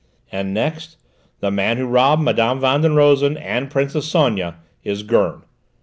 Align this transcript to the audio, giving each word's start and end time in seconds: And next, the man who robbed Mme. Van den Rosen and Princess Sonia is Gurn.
And 0.31 0.51
next, 0.51 0.97
the 1.41 1.51
man 1.51 1.77
who 1.77 1.85
robbed 1.85 2.23
Mme. 2.23 2.59
Van 2.59 2.81
den 2.81 2.95
Rosen 2.95 3.37
and 3.37 3.69
Princess 3.69 4.07
Sonia 4.07 4.55
is 4.83 5.03
Gurn. 5.03 5.43